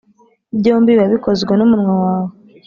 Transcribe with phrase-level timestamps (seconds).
[0.59, 2.31] byombi biba bikozwe n’umunwa wawe.